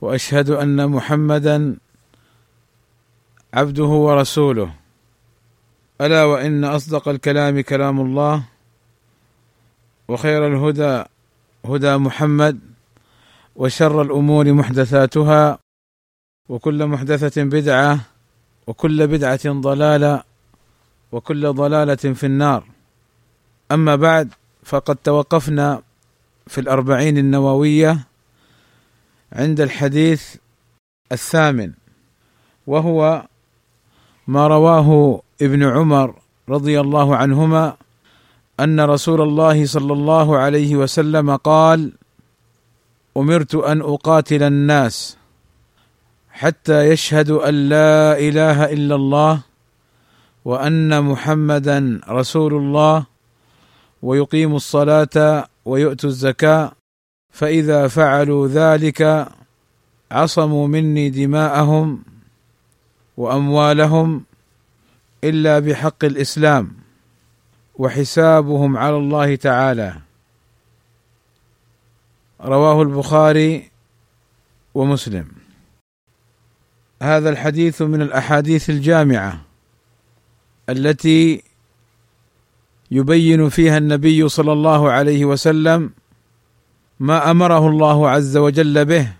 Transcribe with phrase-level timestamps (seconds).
[0.00, 1.76] وأشهد أن محمدا
[3.54, 4.74] عبده ورسوله.
[6.00, 8.44] ألا وإن أصدق الكلام كلام الله
[10.08, 11.04] وخير الهدى
[11.64, 12.60] هدى محمد
[13.56, 15.58] وشر الأمور محدثاتها
[16.48, 18.00] وكل محدثة بدعة
[18.66, 20.22] وكل بدعة ضلالة
[21.12, 22.64] وكل ضلالة في النار.
[23.72, 24.34] أما بعد
[24.64, 25.82] فقد توقفنا
[26.46, 28.06] في الأربعين النووية
[29.36, 30.36] عند الحديث
[31.12, 31.72] الثامن
[32.66, 33.26] وهو
[34.26, 36.14] ما رواه ابن عمر
[36.48, 37.76] رضي الله عنهما
[38.60, 41.92] أن رسول الله صلى الله عليه وسلم قال
[43.16, 45.16] أمرت أن أقاتل الناس
[46.30, 49.40] حتى يشهدوا أن لا إله إلا الله
[50.44, 53.06] وأن محمدا رسول الله
[54.02, 56.72] ويقيموا الصلاة ويؤتوا الزكاة
[57.36, 59.28] فإذا فعلوا ذلك
[60.10, 62.02] عصموا مني دماءهم
[63.16, 64.24] وأموالهم
[65.24, 66.72] إلا بحق الإسلام
[67.78, 69.96] وحسابهم على الله تعالى.
[72.40, 73.70] رواه البخاري
[74.74, 75.28] ومسلم.
[77.02, 79.40] هذا الحديث من الأحاديث الجامعة
[80.68, 81.42] التي
[82.90, 85.90] يبين فيها النبي صلى الله عليه وسلم
[87.00, 89.12] ما أمره الله عز وجل به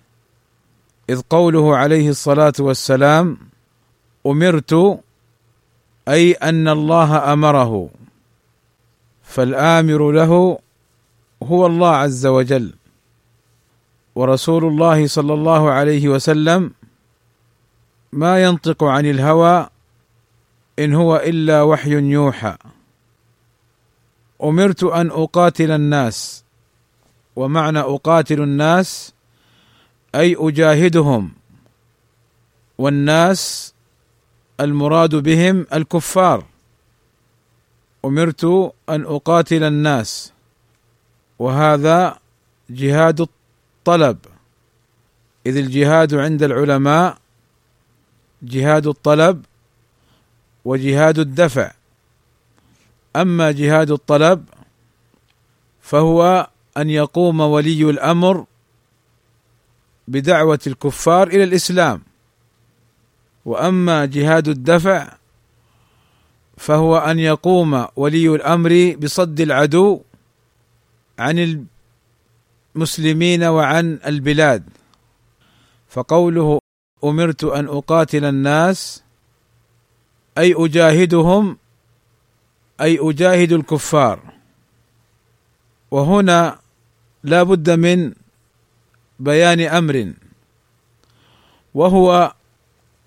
[1.11, 3.39] إذ قوله عليه الصلاة والسلام
[4.27, 5.01] أمرت
[6.09, 7.91] أي أن الله أمره.
[9.23, 10.59] فالآمر له
[11.42, 12.75] هو الله عز وجل.
[14.15, 16.73] ورسول الله صلى الله عليه وسلم
[18.13, 19.69] ما ينطق عن الهوى
[20.79, 22.57] إن هو إلا وحي يوحى.
[24.42, 26.45] أمرت أن أقاتل الناس.
[27.36, 29.14] ومعنى أقاتل الناس
[30.14, 31.33] أي أجاهدهم
[32.79, 33.74] والناس
[34.61, 36.45] المراد بهم الكفار.
[38.05, 38.45] أمرت
[38.89, 40.33] أن أقاتل الناس
[41.39, 42.19] وهذا
[42.70, 44.18] جهاد الطلب.
[45.47, 47.18] إذ الجهاد عند العلماء
[48.42, 49.45] جهاد الطلب
[50.64, 51.73] وجهاد الدفع.
[53.17, 54.45] أما جهاد الطلب
[55.80, 58.45] فهو أن يقوم ولي الأمر
[60.09, 62.03] بدعوة الكفار إلى الإسلام.
[63.45, 65.13] وأما جهاد الدفع
[66.57, 70.01] فهو أن يقوم ولي الأمر بصد العدو
[71.19, 71.67] عن
[72.77, 74.69] المسلمين وعن البلاد.
[75.89, 76.59] فقوله
[77.05, 79.03] أمرت أن أقاتل الناس
[80.39, 81.59] أي أجاهدهم
[82.81, 84.20] أي أجاهد الكفار.
[85.91, 86.59] وهنا
[87.27, 88.13] لا بد من
[89.20, 90.13] بيان أمر
[91.75, 92.35] وهو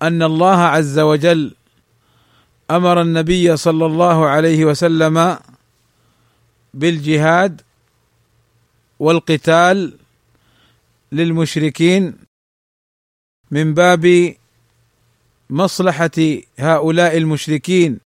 [0.02, 1.54] أن الله عز وجل
[2.70, 5.38] أمر النبي صلى الله عليه وسلم
[6.74, 7.60] بالجهاد
[8.98, 9.98] والقتال
[11.12, 12.14] للمشركين
[13.50, 14.34] من باب
[15.50, 16.18] مصلحة
[16.58, 18.00] هؤلاء المشركين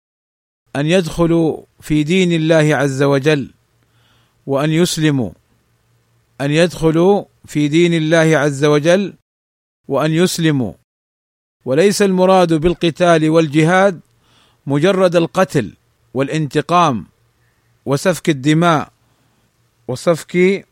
[0.75, 3.51] أن يدخلوا في دين الله عز وجل
[4.47, 5.31] وأن يسلموا.
[6.41, 9.13] أن يدخلوا في دين الله عز وجل
[9.87, 10.73] وأن يسلموا.
[11.65, 13.99] وليس المراد بالقتال والجهاد
[14.67, 15.73] مجرد القتل
[16.13, 17.05] والانتقام
[17.85, 18.91] وسفك الدماء
[19.87, 20.65] وسفك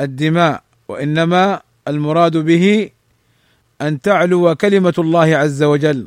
[0.00, 2.90] الدماء وإنما المراد به
[3.80, 6.06] أن تعلو كلمة الله عز وجل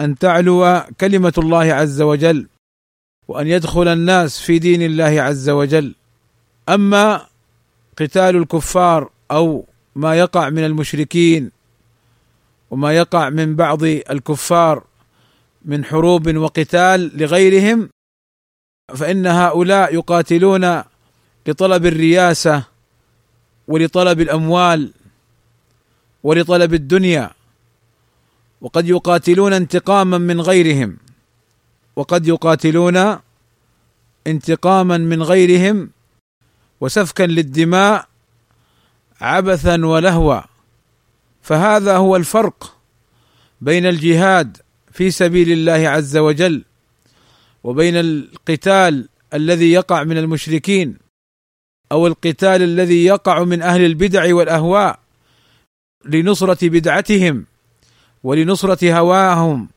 [0.00, 2.48] أن تعلو كلمة الله عز وجل
[3.28, 5.94] وأن يدخل الناس في دين الله عز وجل.
[6.68, 7.26] أما
[7.96, 11.50] قتال الكفار أو ما يقع من المشركين
[12.70, 14.84] وما يقع من بعض الكفار
[15.64, 17.88] من حروب وقتال لغيرهم
[18.94, 20.82] فإن هؤلاء يقاتلون
[21.46, 22.64] لطلب الرياسة
[23.68, 24.92] ولطلب الأموال
[26.22, 27.30] ولطلب الدنيا
[28.60, 30.96] وقد يقاتلون انتقاما من غيرهم
[31.96, 33.18] وقد يقاتلون
[34.26, 35.90] انتقاما من غيرهم
[36.80, 38.08] وسفكا للدماء
[39.20, 40.40] عبثا ولهوا
[41.42, 42.76] فهذا هو الفرق
[43.60, 44.56] بين الجهاد
[44.92, 46.64] في سبيل الله عز وجل
[47.64, 50.98] وبين القتال الذي يقع من المشركين
[51.92, 54.98] أو القتال الذي يقع من أهل البدع والأهواء
[56.04, 57.46] لنصرة بدعتهم
[58.24, 59.68] ولنصرة هواهم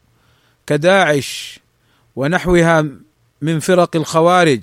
[0.67, 1.59] كداعش
[2.15, 2.85] ونحوها
[3.41, 4.61] من فرق الخوارج.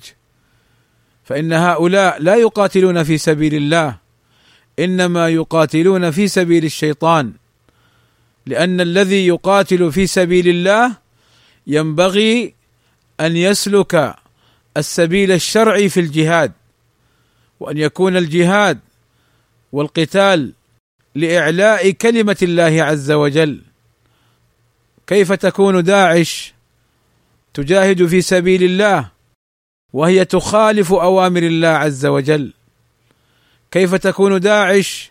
[1.24, 3.96] فإن هؤلاء لا يقاتلون في سبيل الله
[4.78, 7.32] إنما يقاتلون في سبيل الشيطان
[8.46, 10.96] لأن الذي يقاتل في سبيل الله
[11.66, 12.54] ينبغي
[13.20, 14.14] أن يسلك
[14.76, 16.52] السبيل الشرعي في الجهاد
[17.60, 18.78] وأن يكون الجهاد
[19.72, 20.52] والقتال
[21.14, 23.60] لإعلاء كلمة الله عز وجل.
[25.06, 26.54] كيف تكون داعش
[27.54, 29.13] تجاهد في سبيل الله؟
[29.94, 32.52] وهي تخالف أوامر الله عز وجل.
[33.70, 35.10] كيف تكون داعش؟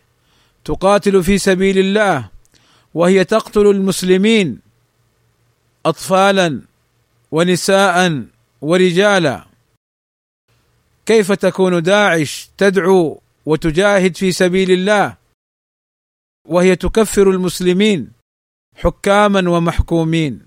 [0.66, 2.30] تقاتل في سبيل الله
[2.94, 4.60] وهي تقتل المسلمين
[5.86, 6.62] اطفالا
[7.32, 8.24] ونساء
[8.62, 9.46] ورجالا.
[11.06, 15.18] كيف تكون داعش؟ تدعو وتجاهد في سبيل الله
[16.48, 18.12] وهي تكفر المسلمين
[18.76, 20.46] حكاما ومحكومين.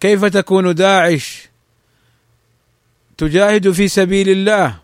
[0.00, 1.51] كيف تكون داعش؟
[3.22, 4.78] تجاهد في سبيل الله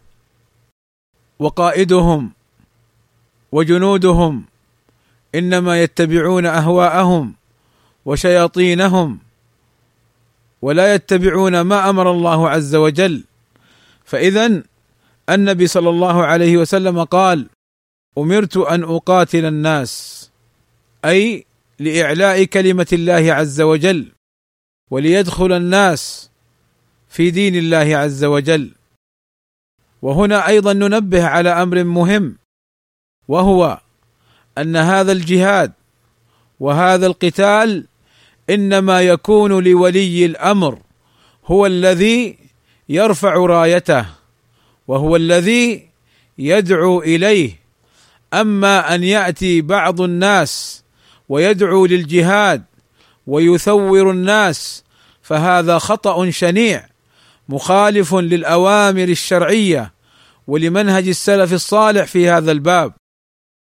[1.38, 2.32] وقائدهم
[3.52, 4.44] وجنودهم
[5.34, 7.34] إنما يتبعون أهواءهم
[8.04, 9.18] وشياطينهم
[10.62, 13.24] ولا يتبعون ما أمر الله عز وجل.
[14.04, 14.62] فاذا
[15.30, 17.46] النبي صلى الله عليه وسلم قال
[18.18, 20.30] أمرت أن أقاتل الناس
[21.04, 21.44] أي
[21.78, 24.12] لإعلاء كلمة الله عز وجل
[24.90, 26.30] وليدخل الناس
[27.08, 28.70] في دين الله عز وجل.
[30.02, 32.38] وهنا أيضا ننبه على أمر مهم
[33.28, 33.80] وهو
[34.58, 35.72] أن هذا الجهاد
[36.60, 37.86] وهذا القتال
[38.50, 40.78] إنما يكون لولي الأمر
[41.46, 42.38] هو الذي
[42.88, 44.06] يرفع رايته
[44.88, 45.88] وهو الذي
[46.38, 47.58] يدعو إليه.
[48.34, 50.84] أما أن يأتي بعض الناس
[51.28, 52.64] ويدعو للجهاد
[53.26, 54.84] ويثور الناس
[55.22, 56.87] فهذا خطأ شنيع.
[57.48, 59.92] مخالف للأوامر الشرعية
[60.46, 62.92] ولمنهج السلف الصالح في هذا الباب.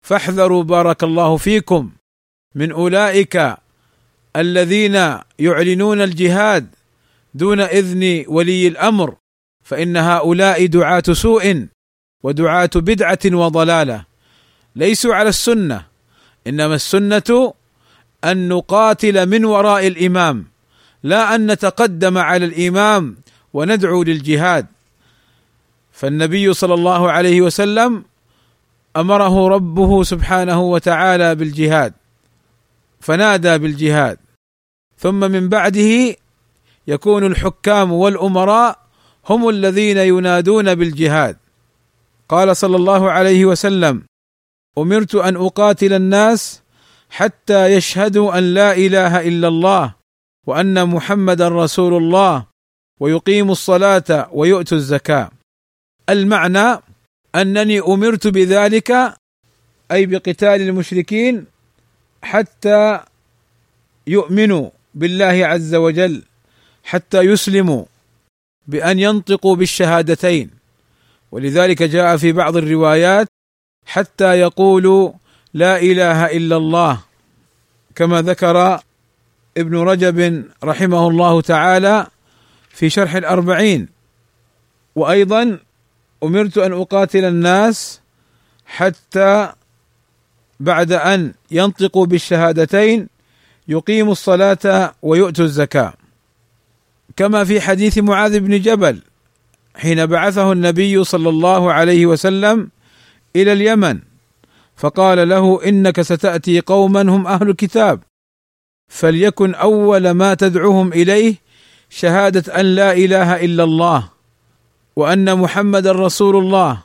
[0.06, 1.90] فاحذروا بارك الله فيكم
[2.54, 3.56] من أولئك
[4.36, 6.66] الذين يعلنون الجهاد
[7.34, 9.14] دون إذن ولي الأمر
[9.64, 11.66] فإن هؤلاء دعاة سوء
[12.22, 14.04] ودعاة بدعة وضلالة.
[14.76, 15.86] ليسوا على السنة
[16.46, 17.54] إنما السنة
[18.24, 20.46] أن نقاتل من وراء الإمام
[21.02, 23.16] لا أن نتقدم على الإمام
[23.54, 24.66] وندعو للجهاد.
[25.92, 28.04] فالنبي صلى الله عليه وسلم
[28.96, 31.92] أمره ربه سبحانه وتعالى بالجهاد
[33.00, 34.18] فنادى بالجهاد.
[34.98, 36.16] ثم من بعده
[36.86, 38.78] يكون الحكام والأمراء
[39.28, 41.36] هم الذين ينادون بالجهاد.
[42.28, 44.02] قال صلى الله عليه وسلم
[44.78, 46.62] أمرت أن أقاتل الناس
[47.10, 49.94] حتى يشهدوا أن لا إله إلا الله
[50.46, 52.46] وأن محمدا رسول الله
[53.00, 55.30] ويقيموا الصلاة ويؤتوا الزكاة.
[56.08, 56.80] المعنى
[57.34, 59.14] أنني أمرت بذلك
[59.92, 61.46] أي بقتال المشركين
[62.22, 63.00] حتى
[64.06, 66.22] يؤمنوا بالله عز وجل
[66.84, 67.84] حتى يسلموا
[68.66, 70.50] بأن ينطقوا بالشهادتين.
[71.32, 73.26] ولذلك جاء في بعض الروايات
[73.86, 75.12] حتى يقولوا
[75.54, 77.00] لا إله إلا الله
[77.94, 78.80] كما ذكر
[79.56, 82.06] ابن رجب رحمه الله تعالى
[82.74, 83.88] في شرح الأربعين.
[84.94, 85.58] وأيضا
[86.22, 88.00] أمرت أن أقاتل الناس
[88.66, 89.52] حتى
[90.60, 93.08] بعد أن ينطقوا بالشهادتين
[93.68, 95.94] يقيموا الصلاة ويؤتوا الزكاة.
[97.16, 99.02] كما في حديث معاذ بن جبل
[99.76, 102.70] حين بعثه النبي صلى الله عليه وسلم
[103.36, 104.00] إلى اليمن
[104.76, 108.02] فقال له إنك ستأتي قوما هم أهل الكتاب
[108.88, 111.34] فليكن أول ما تدعوهم إليه
[111.94, 114.08] شهادة أن لا إله إلا الله
[114.96, 116.82] وأن محمدا رسول الله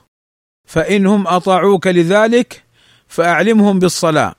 [0.67, 2.63] فانهم أطاعوك لذلك
[3.07, 4.35] فأعلمهم بالصلاة.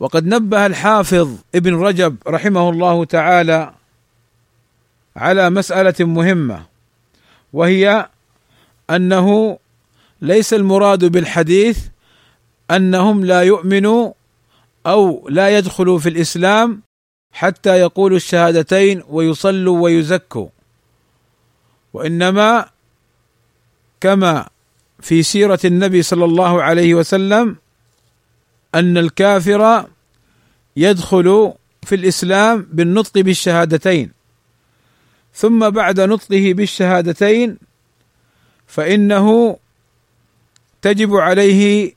[0.00, 3.74] وقد نبه الحافظ ابن رجب رحمه الله تعالى
[5.16, 6.62] على مسألة مهمة
[7.52, 8.08] وهي
[8.90, 9.58] أنه
[10.20, 11.78] ليس المراد بالحديث
[12.70, 14.12] أنهم لا يؤمنوا
[14.86, 16.82] أو لا يدخلوا في الإسلام
[17.32, 20.48] حتى يقولوا الشهادتين ويصلوا ويزكوا.
[21.92, 22.68] وإنما
[24.00, 24.48] كما
[25.00, 27.56] في سيرة النبي صلى الله عليه وسلم
[28.74, 29.86] أن الكافر
[30.76, 34.12] يدخل في الإسلام بالنطق بالشهادتين.
[35.34, 37.58] ثم بعد نطقه بالشهادتين
[38.66, 39.56] فإنه
[40.82, 41.92] تجب عليه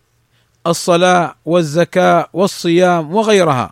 [0.67, 3.71] الصلاة والزكاة والصيام وغيرها.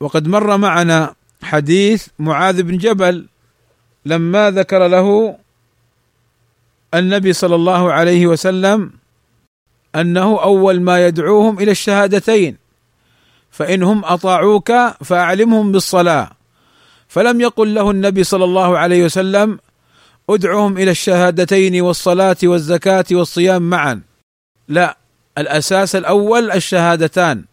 [0.00, 3.26] وقد مر معنا حديث معاذ بن جبل
[4.06, 5.36] لما ذكر له
[6.94, 8.92] النبي صلى الله عليه وسلم
[9.94, 12.56] أنه أول ما يدعوهم إلى الشهادتين
[13.50, 14.72] فإنهم أطاعوك
[15.04, 16.30] فأعلمهم بالصلاة.
[17.08, 19.58] فلم يقل له النبي صلى الله عليه وسلم
[20.30, 24.00] ادعهم إلى الشهادتين والصلاة والزكاة والصيام معا.
[24.68, 24.96] لا
[25.38, 27.44] الأساس الأول الشهادتان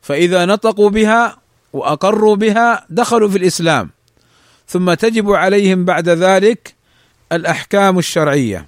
[0.00, 1.41] فإذا نطقوا بها
[1.72, 3.90] وأقروا بها دخلوا في الإسلام.
[4.66, 6.74] ثم تجب عليهم بعد ذلك
[7.32, 8.66] الأحكام الشرعية.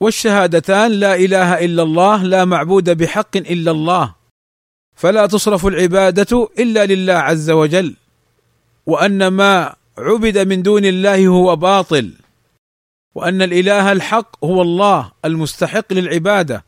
[0.00, 4.14] والشهادتان لا إله إلا الله لا معبود بحق إلا الله.
[4.94, 7.96] فلا تصرف العبادة إلا لله عز وجل.
[8.86, 12.12] وأن ما عبد من دون الله هو باطل.
[13.14, 16.64] وأن الإله الحق هو الله المستحق للعبادة.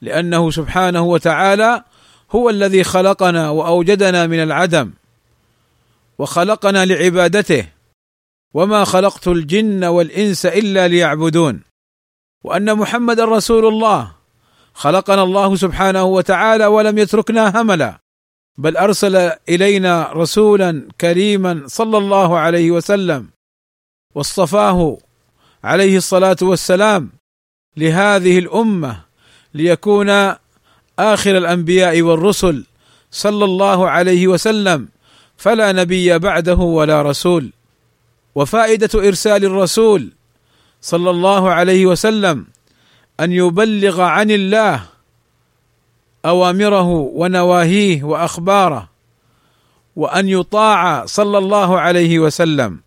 [0.00, 1.84] لأنه سبحانه وتعالى
[2.30, 4.90] هو الذي خلقنا وأوجدنا من العدم
[6.18, 7.68] وخلقنا لعبادته
[8.54, 11.62] وما خلقت الجن والإنس إلا ليعبدون.
[12.44, 14.12] وأن محمد رسول الله
[14.74, 17.98] خلقنا الله سبحانه وتعالى ولم يتركنا هملا
[18.58, 19.16] بل أرسل
[19.48, 23.28] إلينا رسولا كريما صلى الله عليه وسلم
[24.14, 24.98] واصطفاه
[25.64, 27.10] عليه الصلاة والسلام
[27.76, 29.04] لهذه الأمة
[29.54, 30.08] ليكون
[30.98, 32.64] آخر الأنبياء والرسل
[33.10, 34.88] صلى الله عليه وسلم
[35.36, 37.52] فلا نبي بعده ولا رسول.
[38.34, 40.12] وفائدة إرسال الرسول
[40.80, 42.46] صلى الله عليه وسلم
[43.20, 44.82] أن يبلغ عن الله
[46.24, 48.88] أوامره ونواهيه وأخباره
[49.96, 52.80] وأن يطاع صلى الله عليه وسلم.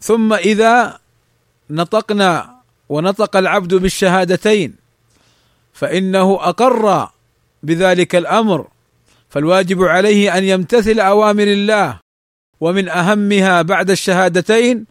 [0.00, 0.98] ثم إذا
[1.70, 2.54] نطقنا
[2.88, 4.87] ونطق العبد بالشهادتين
[5.78, 7.08] فإنه أقر
[7.62, 8.66] بذلك الأمر
[9.28, 12.00] فالواجب عليه أن يمتثل أوامر الله
[12.60, 14.86] ومن أهمها بعد الشهادتين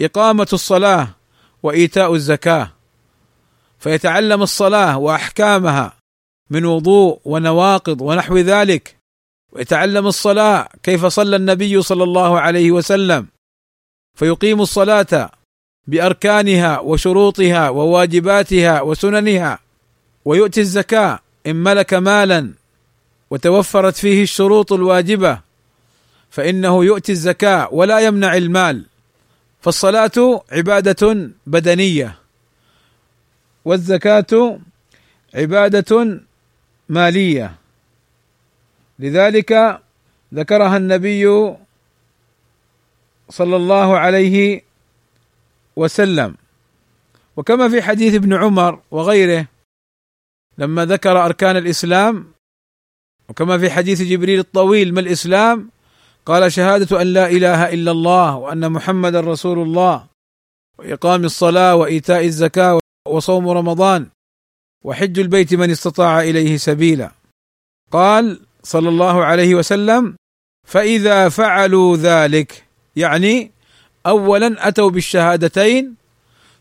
[0.00, 1.08] إقامة الصلاة
[1.62, 2.72] وإيتاء الزكاة.
[3.78, 5.92] فيتعلم الصلاة وأحكامها
[6.50, 8.96] من وضوء ونواقض ونحو ذلك
[9.52, 13.26] ويتعلم الصلاة كيف صلى النبي صلى الله عليه وسلم.
[14.18, 15.30] فيقيم الصلاة
[15.86, 19.63] بأركانها وشروطها وواجباتها وسننها
[20.24, 22.52] ويؤتي الزكاة إن ملك مالا
[23.30, 25.40] وتوفرت فيه الشروط الواجبة
[26.30, 28.86] فإنه يؤتي الزكاة ولا يمنع المال
[29.60, 32.18] فالصلاة عبادة بدنية
[33.64, 34.58] والزكاة
[35.34, 36.20] عبادة
[36.88, 37.54] مالية.
[38.98, 39.80] لذلك
[40.34, 41.54] ذكرها النبي
[43.30, 44.62] صلى الله عليه
[45.76, 46.34] وسلم.
[47.36, 49.46] وكما في حديث ابن عمر وغيره
[50.58, 52.26] لما ذكر أركان الإسلام
[53.28, 55.70] وكما في حديث جبريل الطويل ما الإسلام؟
[56.26, 60.06] قال شهادة أن لا إله إلا الله وأن محمدا رسول الله
[60.78, 64.06] وإقام الصلاة وإيتاء الزكاة وصوم رمضان
[64.84, 67.10] وحج البيت من استطاع إليه سبيلا.
[67.92, 70.16] قال صلى الله عليه وسلم
[70.66, 72.64] فإذا فعلوا ذلك
[72.96, 73.50] يعني
[74.06, 75.94] اولا أتوا بالشهادتين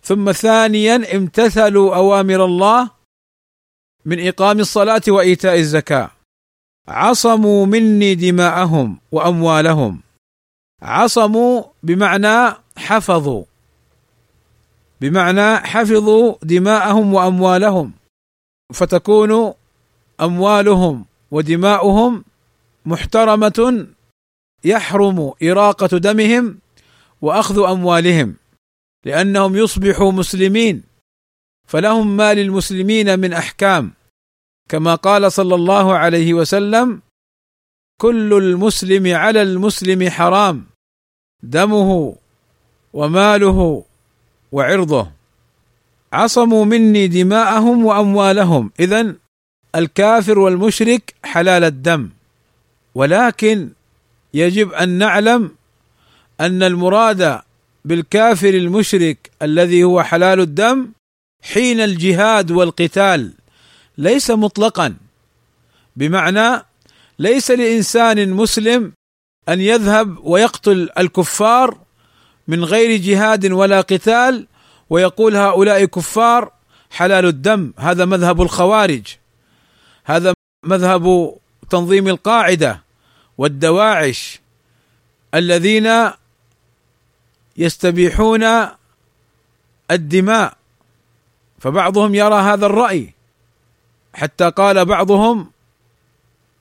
[0.03, 2.89] ثم ثانيا امتثلوا أوامر الله
[4.05, 6.11] من إقام الصلاة وإيتاء الزكاة.
[6.87, 10.01] عصموا مني دماءهم وأموالهم.
[10.81, 13.43] عصموا بمعنى حفظوا.
[15.01, 17.91] بمعنى حفظوا دماءهم وأموالهم.
[18.73, 19.53] فتكون
[20.21, 22.23] أموالهم ودماؤهم
[22.85, 23.87] محترمة
[24.63, 26.57] يحرم إراقة دمهم
[27.21, 28.35] وأخذ أموالهم
[29.05, 30.92] لأنهم يصبحوا مسلمين.
[31.67, 33.93] فلهم ما للمسلمين من أحكام.
[34.69, 37.01] كما قال صلى الله عليه وسلم
[38.01, 40.65] كل المسلم على المسلم حرام
[41.43, 42.15] دمه
[42.93, 43.83] وماله
[44.51, 45.11] وعرضه.
[46.13, 48.71] عصموا مني دماءهم وأموالهم.
[48.79, 49.15] اذا
[49.75, 52.09] الكافر والمشرك حلال الدم.
[52.95, 53.69] ولكن
[54.33, 55.51] يجب أن نعلم
[56.39, 57.41] أن المراد
[57.85, 60.89] بالكافر المشرك الذي هو حلال الدم
[61.43, 63.33] حين الجهاد والقتال
[63.97, 64.95] ليس مطلقا.
[65.95, 66.65] بمعنى
[67.19, 68.93] ليس لإنسان مسلم
[69.49, 71.77] أن يذهب ويقتل الكفار
[72.47, 74.47] من غير جهاد ولا قتال
[74.89, 76.51] ويقول هؤلاء كفار
[76.91, 79.07] حلال الدم هذا مذهب الخوارج
[80.05, 80.33] هذا
[80.65, 81.35] مذهب
[81.69, 82.81] تنظيم القاعدة
[83.37, 84.39] والدواعش
[85.33, 86.11] الذين
[87.57, 88.67] يستبيحون
[89.91, 90.57] الدماء.
[91.63, 93.13] فبعضهم يرى هذا الرأي
[94.13, 95.51] حتى قال بعضهم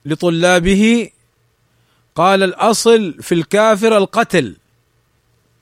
[0.05, 1.09] لطلابه
[2.15, 4.55] قال الأصل في الكافر القتل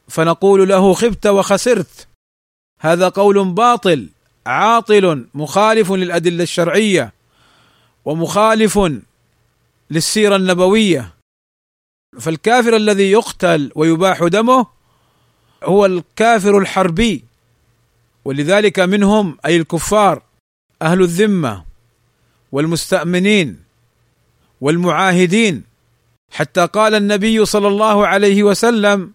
[0.07, 2.07] فنقول له خبت وخسرت.
[2.79, 4.09] هذا قول باطل
[4.45, 7.13] عاطل مخالف للأدلة الشرعية
[8.05, 8.79] ومخالف
[9.91, 11.13] للسيرة النبوية.
[12.19, 14.67] فالكافر الذي يقتل ويباح دمه
[15.63, 17.30] هو الكافر الحربي.
[18.25, 20.21] ولذلك منهم أي الكفار
[20.81, 21.63] أهل الذمة
[22.51, 23.59] والمستأمنين
[24.61, 25.63] والمعاهدين.
[26.31, 29.11] حتى قال النبي صلى الله عليه وسلم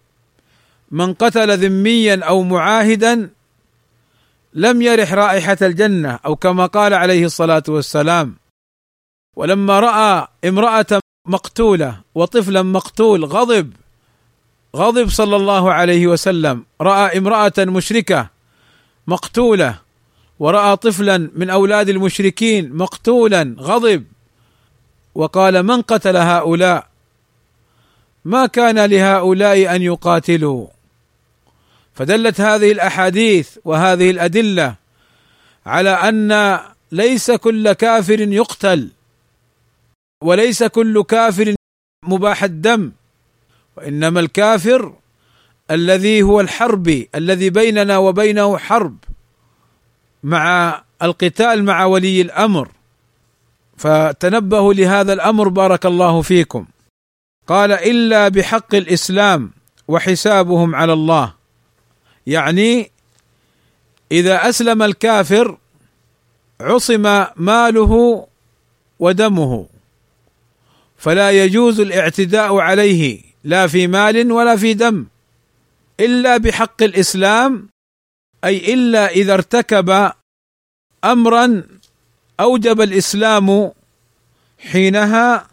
[0.91, 3.29] من قتل ذميا أو معاهدا
[4.53, 8.35] لم يرح رائحة الجنة أو كما قال عليه الصلاة والسلام.
[9.35, 13.73] ولما رأى امرأة مقتولة وطفلا مقتول غضب
[14.75, 16.65] غضب صلى الله عليه وسلم.
[16.81, 18.36] رأى امرأة مشركة
[19.07, 19.79] مقتوله
[20.39, 24.05] ورأى طفلا من أولاد المشركين مقتولا غضب.
[25.15, 26.87] وقال من قتل هؤلاء؟
[28.25, 30.67] ما كان لهؤلاء أن يقاتلوا.
[31.93, 34.75] فدلت هذه الأحاديث وهذه الأدلة
[35.65, 36.59] على أن
[36.91, 38.89] ليس كل كافر يقتل
[40.23, 41.55] وليس كل كافر
[42.05, 42.91] مباح الدم
[43.77, 44.93] وإنما الكافر
[45.71, 48.97] الذي هو الحربي الذي بيننا وبينه حرب
[50.23, 52.69] مع القتال مع ولي الأمر.
[53.77, 56.65] فتنبهوا لهذا الأمر بارك الله فيكم.
[57.47, 59.51] قال إلا بحق الإسلام
[59.87, 61.33] وحسابهم على الله.
[62.27, 62.91] يعني
[64.11, 65.57] إذا أسلم الكافر
[66.61, 68.27] عصم ماله
[68.99, 69.67] ودمه.
[70.97, 75.05] فلا يجوز الاعتداء عليه لا في مال ولا في دم.
[75.99, 77.69] إلا بحق الإسلام
[78.43, 80.11] أي إلا إذا ارتكب
[81.03, 81.63] امرا
[82.39, 83.71] أوجب الإسلام
[84.59, 85.47] حينها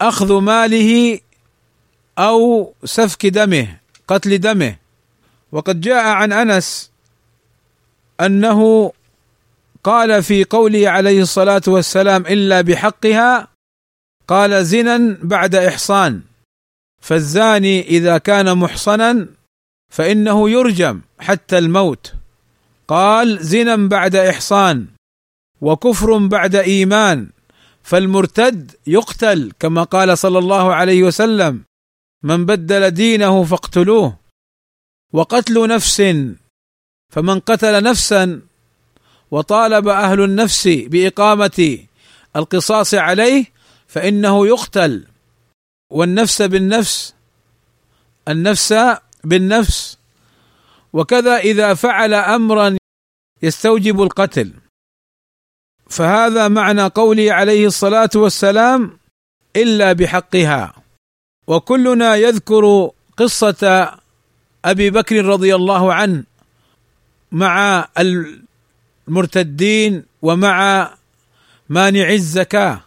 [0.00, 1.20] أخذ ماله
[2.18, 3.76] أو سفك دمه
[4.08, 4.76] قتل دمه.
[5.52, 6.90] وقد جاء عن أنس
[8.20, 8.92] أنه
[9.84, 13.48] قال في قوله عليه الصلاة والسلام إلا بحقها
[14.28, 16.20] قال زنا بعد إحصان
[17.00, 19.26] فالزاني إذا كان محصنا
[19.90, 22.14] فإنه يرجم حتى الموت.
[22.88, 24.86] قال زنا بعد إحصان
[25.60, 27.28] وكفر بعد إيمان
[27.82, 31.64] فالمرتد يقتل كما قال صلى الله عليه وسلم
[32.22, 34.16] من بدل دينه فاقتلوه
[35.12, 36.02] وقتل نفس
[37.12, 38.40] فمن قتل نفسا
[39.30, 41.78] وطالب أهل النفس بإقامة
[42.36, 43.44] القصاص عليه
[43.86, 45.06] فإنه يقتل.
[45.92, 47.14] والنفس بالنفس
[48.28, 48.74] النفس
[49.24, 49.98] بالنفس
[50.92, 52.76] وكذا إذا فعل امرا
[53.42, 54.52] يستوجب القتل.
[55.88, 58.98] فهذا معنى قوله عليه الصلاة والسلام
[59.56, 60.74] إلا بحقها.
[61.46, 63.92] وكلنا يذكر قصة
[64.64, 66.24] أبي بكر رضي الله عنه
[67.32, 67.88] مع
[69.08, 70.90] المرتدين ومع
[71.68, 72.80] مانع الزكاة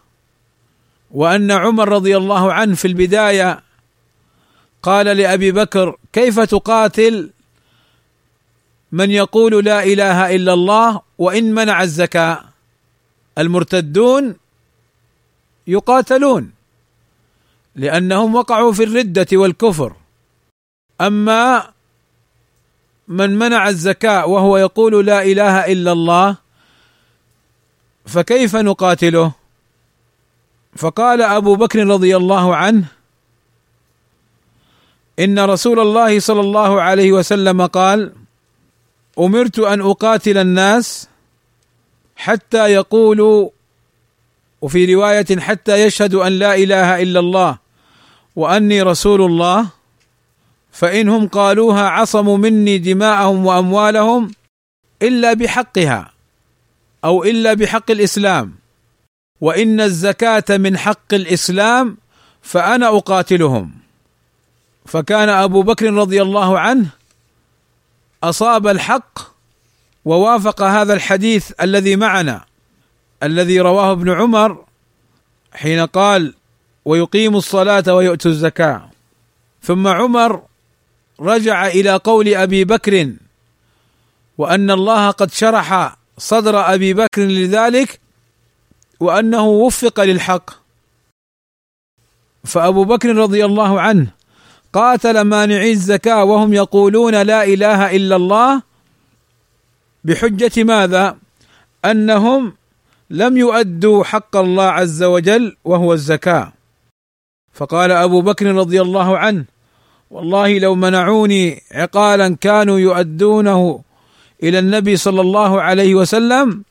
[1.10, 3.62] وأن عمر رضي الله عنه في البداية
[4.82, 7.30] قال لأبي بكر كيف تقاتل
[8.92, 12.44] من يقول لا إله إلا الله وإن منع الزكاة؟
[13.38, 14.36] المرتدون
[15.66, 16.52] يقاتلون
[17.74, 19.92] لأنهم وقعوا في الردة والكفر.
[21.00, 21.70] أما
[23.08, 26.36] من منع الزكاة وهو يقول لا إله إلا الله
[28.06, 29.32] فكيف نقاتله؟
[30.76, 32.84] فقال أبو بكر رضي الله عنه
[35.18, 38.12] إن رسول الله صلى الله عليه وسلم قال
[39.18, 41.08] أمرت أن أقاتل الناس
[42.16, 43.50] حتى يقولوا
[44.62, 47.58] وفي رواية حتى يشهدوا أن لا إله إلا الله
[48.36, 49.66] وأني رسول الله
[50.72, 54.30] فإنهم قالوها عصموا مني دماءهم وأموالهم
[55.02, 56.12] إلا بحقها
[57.04, 58.54] أو إلا بحق الإسلام
[59.40, 61.96] وإن الزكاة من حق الإسلام
[62.42, 63.83] فأنا أقاتلهم.
[64.86, 66.86] فكان أبو بكر رضي الله عنه
[68.24, 69.18] أصاب الحق
[70.04, 72.44] ووافق هذا الحديث الذي معنا
[73.22, 74.64] الذي رواه ابن عمر
[75.52, 76.34] حين قال
[76.84, 78.90] ويقيم الصلاة ويؤتوا الزكاة
[79.62, 80.42] ثم عمر
[81.20, 83.12] رجع إلى قول أبي بكر
[84.38, 88.00] وأن الله قد شرح صدر أبي بكر لذلك
[89.00, 90.50] وأنه وفق للحق
[92.44, 94.06] فأبو بكر رضي الله عنه
[94.74, 98.62] قاتل مانعي الزكاة وهم يقولون لا إله إلا الله
[100.04, 101.16] بحجة ماذا؟
[101.84, 102.52] أنهم
[103.10, 106.52] لم يؤدوا حق الله عز وجل وهو الزكاة
[107.52, 109.44] فقال أبو بكر رضي الله عنه
[110.10, 113.80] والله لو منعوني عقالا كانوا يؤدونه
[114.42, 116.64] إلى النبي صلى الله عليه وسلم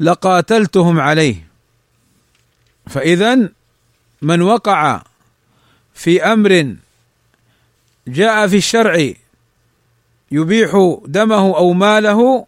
[0.00, 1.48] لقاتلتهم عليه
[2.86, 3.48] فاذا
[4.22, 5.02] من وقع
[5.94, 6.76] في أمر
[8.08, 9.12] جاء في الشرع
[10.30, 12.46] يبيح دمه أو ماله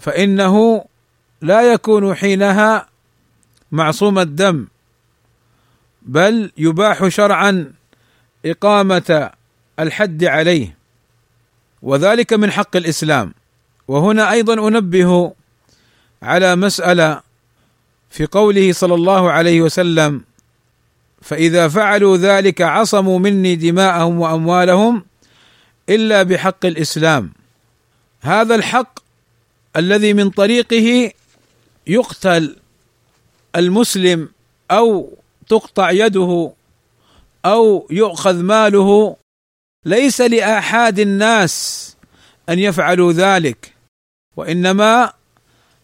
[0.00, 0.84] فإنه
[1.40, 2.88] لا يكون حينها
[3.72, 4.66] معصوم الدم
[6.02, 7.72] بل يباح شرعا
[8.46, 9.30] إقامة
[9.78, 10.76] الحد عليه
[11.82, 13.34] وذلك من حق الإسلام.
[13.88, 15.32] وهنا أيضا أنبه
[16.22, 17.20] على مسألة
[18.10, 20.24] في قوله صلى الله عليه وسلم
[21.24, 25.04] فإذا فعلوا ذلك عصموا مني دماءهم وأموالهم
[25.88, 27.32] إلا بحق الإسلام.
[28.20, 28.98] هذا الحق
[29.76, 31.12] الذي من طريقه
[31.86, 32.56] يقتل
[33.56, 34.28] المسلم
[34.70, 36.52] أو تقطع يده
[37.44, 39.16] أو يؤخذ ماله.
[39.84, 41.96] ليس لاحاد الناس
[42.48, 43.74] أن يفعلوا ذلك
[44.36, 45.12] وإنما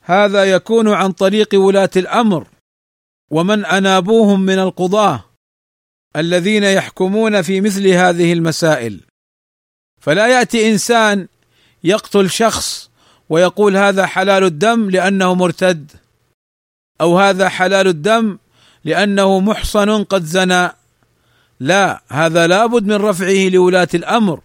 [0.02, 2.46] هذا يكون عن طريق ولاة الأمر.
[3.30, 5.29] ومن أنابوهم من القضاة
[6.16, 9.00] الذين يحكمون في مثل هذه المسائل.
[10.00, 11.28] فلا يأتي إنسان
[11.84, 12.90] يقتل شخص
[13.28, 15.92] ويقول هذا حلال الدم لأنه مرتد
[17.00, 18.38] أو هذا حلال الدم
[18.84, 20.70] لأنه محصن قد زنى.
[21.60, 24.40] لا هذا لابد من رفعه لولاة الأمر.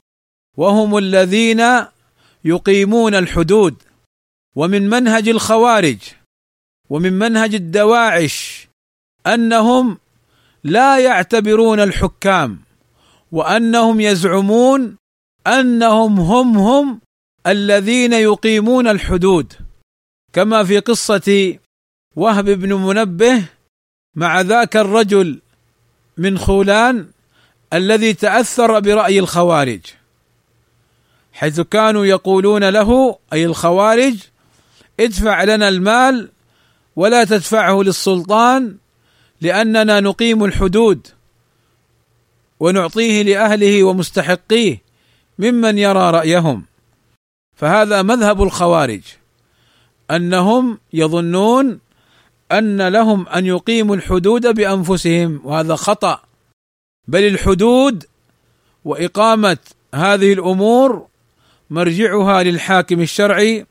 [0.58, 1.62] وهم الذين
[2.45, 3.75] يقيمون الحدود.
[4.56, 5.97] ومن منهج الخوارج
[6.89, 8.67] ومن منهج الدواعش
[9.28, 9.97] أنهم
[10.65, 12.60] لا يعتبرون الحكام
[13.32, 14.97] وأنهم يزعمون
[15.47, 17.01] أنهم هم هم
[17.47, 19.54] الذين يقيمون الحدود.
[20.34, 21.58] كما في قصة
[22.15, 23.45] وهب بن منبه
[24.15, 25.41] مع ذاك الرجل
[26.17, 27.08] من خولان
[27.73, 29.82] الذي تأثر برأي الخوارج.
[31.34, 34.15] حيث كانوا يقولون له أي الخوارج
[34.99, 36.30] ادفع لنا المال
[36.95, 38.78] ولا تدفعه للسلطان
[39.45, 41.08] لأننا نقيم الحدود
[42.60, 44.81] ونعطيه لأهله ومستحقيه
[45.39, 46.65] ممن يرى رأيهم.
[47.55, 49.01] فهذا مذهب الخوارج
[50.12, 51.79] أنهم يظنون
[52.51, 56.21] أن لهم أن يقيموا الحدود بأنفسهم وهذا خطأ.
[57.08, 58.05] بل الحدود
[58.86, 59.58] وإقامة
[59.95, 61.08] هذه الأمور
[61.69, 63.65] مرجعها للحاكم الشرعي.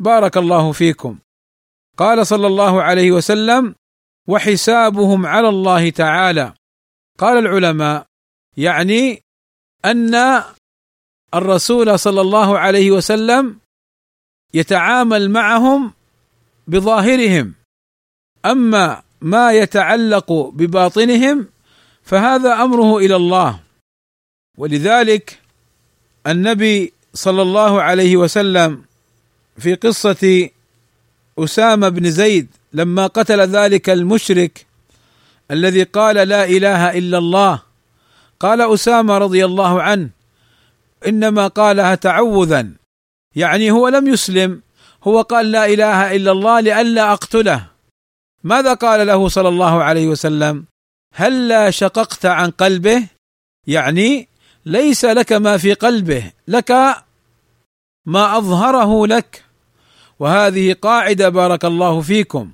[0.00, 1.18] بارك الله فيكم.
[1.98, 3.74] قال صلى الله عليه وسلم
[4.28, 6.54] وحسابهم على الله تعالى.
[7.18, 8.06] قال العلماء
[8.56, 9.22] يعني
[9.84, 10.42] أن
[11.34, 13.58] الرسول صلى الله عليه وسلم
[14.54, 15.92] يتعامل معهم
[16.66, 17.54] بظاهرهم.
[18.44, 21.48] أما ما يتعلق بباطنهم
[22.02, 23.60] فهذا أمره إلى الله.
[24.58, 25.40] ولذلك
[26.26, 28.84] النبي صلى الله عليه وسلم
[29.58, 30.48] في قصة
[31.38, 34.66] أسامة بن زيد لما قتل ذلك المشرك
[35.50, 37.62] الذي قال لا إله إلا الله
[38.40, 40.10] قال أسامة رضي الله عنه
[41.06, 42.68] إنما قالها تعوذا
[43.36, 44.62] يعني هو لم يسلم
[45.04, 47.66] هو قال لا إله إلا الله لئلا أقتله.
[48.44, 50.64] ماذا قال له صلى الله عليه وسلم؟
[51.14, 53.06] هلا هل شققت عن قلبه؟
[53.66, 54.28] يعني
[54.66, 56.70] ليس لك ما في قلبه لك
[58.06, 59.44] ما أظهره لك.
[60.18, 62.50] وهذه قاعدة بارك الله فيكم.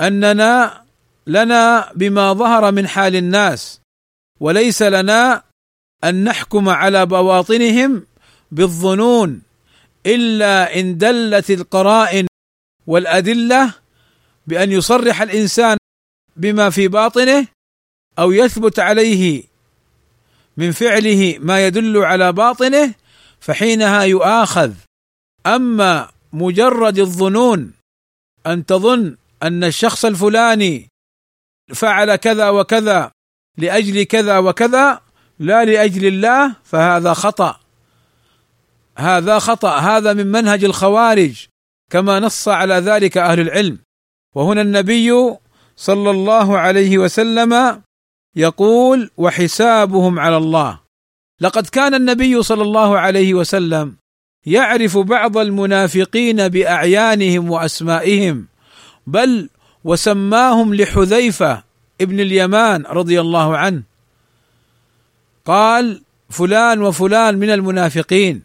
[0.00, 0.84] أننا
[1.26, 3.80] لنا بما ظهر من حال الناس
[4.40, 5.42] وليس لنا
[6.04, 8.06] أن نحكم على بواطنهم
[8.50, 9.42] بالظنون
[10.06, 12.26] إلا إن دلت القرائن
[12.86, 13.74] والأدلة
[14.46, 15.76] بأن يصرح الإنسان
[16.36, 17.46] بما في باطنه
[18.18, 19.44] أو يثبت عليه
[20.56, 22.94] من فعله ما يدل على باطنه
[23.40, 24.72] فحينها يؤاخذ.
[25.46, 27.72] أما مجرد الظنون
[28.46, 30.88] أن تظن أن الشخص الفلاني
[31.74, 33.12] فعل كذا وكذا
[33.58, 35.00] لأجل كذا وكذا
[35.38, 37.60] لا لأجل الله فهذا خطأ.
[38.98, 39.78] هذا خطأ.
[39.78, 41.46] هذا من منهج الخوارج
[41.90, 43.78] كما نص على ذلك أهل العلم.
[44.34, 45.34] وهنا النبي
[45.76, 47.82] صلى الله عليه وسلم
[48.36, 50.80] يقول وحسابهم على الله.
[51.40, 53.96] لقد كان النبي صلى الله عليه وسلم
[54.46, 58.46] يعرف بعض المنافقين بأعيانهم وأسمائهم.
[59.08, 59.48] بل
[59.84, 61.62] وسماهم لحذيفة
[62.00, 63.82] ابن اليمان رضي الله عنه.
[65.46, 68.42] قال فلان وفلان من المنافقين.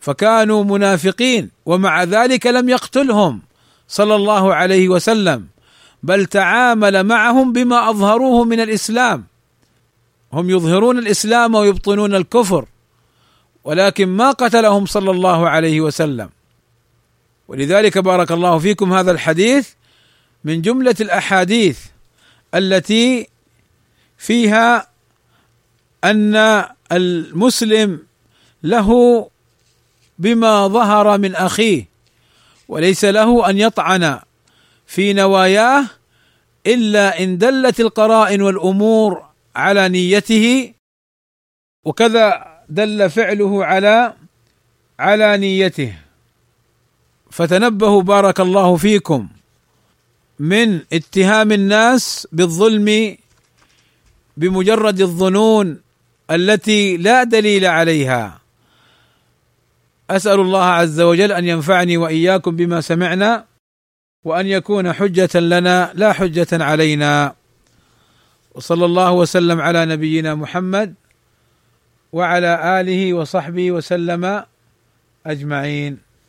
[0.00, 3.40] فكانوا منافقين ومع ذلك لم يقتلهم
[3.88, 5.46] صلى الله عليه وسلم
[6.02, 9.24] بل تعامل معهم بما أظهروه من الإسلام.
[10.32, 12.64] هم يظهرون الإسلام ويبطنون الكفر
[13.64, 16.37] ولكن ما قتلهم صلى الله عليه وسلم.
[17.48, 19.68] ولذلك بارك الله فيكم هذا الحديث
[20.44, 21.78] من جملة الأحاديث
[22.54, 23.28] التي
[24.18, 24.88] فيها
[26.04, 28.06] أن المسلم
[28.62, 28.90] له
[30.18, 31.84] بما ظهر من أخيه
[32.68, 34.20] وليس له أن يطعن
[34.86, 35.84] في نواياه
[36.66, 40.74] إلا إن دلت القرائن والأمور على نيته
[41.84, 44.14] وكذا دل فعله على
[44.98, 46.07] على نيته.
[47.30, 49.28] فتنبهوا بارك الله فيكم
[50.38, 53.16] من اتهام الناس بالظلم
[54.36, 55.80] بمجرد الظنون
[56.30, 58.40] التي لا دليل عليها.
[60.10, 63.44] أسأل الله عز وجل أن ينفعني وإياكم بما سمعنا
[64.24, 67.34] وأن يكون حجة لنا لا حجة علينا.
[68.54, 70.94] وصلى الله وسلم على نبينا محمد
[72.12, 74.44] وعلى آله وصحبه وسلم
[75.26, 76.07] أجمعين.